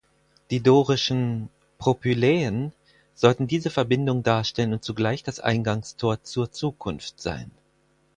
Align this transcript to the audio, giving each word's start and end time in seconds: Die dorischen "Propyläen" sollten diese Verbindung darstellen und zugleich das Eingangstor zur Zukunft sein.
Die 0.49 0.61
dorischen 0.61 1.49
"Propyläen" 1.77 2.73
sollten 3.13 3.45
diese 3.45 3.69
Verbindung 3.69 4.23
darstellen 4.23 4.73
und 4.73 4.83
zugleich 4.83 5.21
das 5.21 5.39
Eingangstor 5.39 6.23
zur 6.23 6.51
Zukunft 6.51 7.21
sein. 7.21 7.51